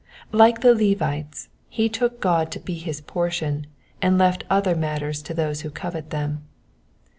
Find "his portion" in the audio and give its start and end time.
2.73-3.67